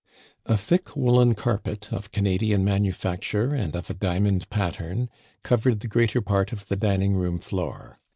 [0.47, 5.11] A thick woolen carpet, of Canadian manufacture and of a diamond pattern,
[5.43, 7.99] covered the greater part of the dining room floor.